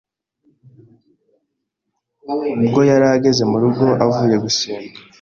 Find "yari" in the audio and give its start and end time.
2.89-3.05